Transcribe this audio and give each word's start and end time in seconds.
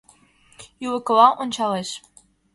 Ӱлыкыла 0.85 1.27
ончалеш... 1.41 1.89